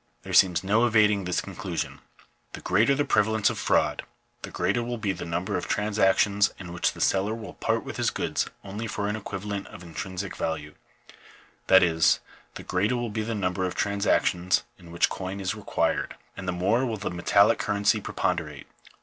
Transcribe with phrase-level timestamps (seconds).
[0.23, 1.99] There seems no evading this conclusion.
[2.53, 4.01] The greater the prevalence of fraud,
[4.41, 7.83] the greater will be the number of trans actions in which the seller will part
[7.83, 10.73] with his goods only for an equivalent of intrinsic value;
[11.67, 12.19] that is,
[12.55, 16.51] the greater will be the number of transactions in which coin is required, and the
[16.51, 18.65] more will the metallic currency preponderate.